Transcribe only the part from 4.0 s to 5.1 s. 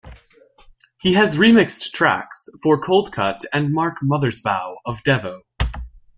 Mothersbaugh of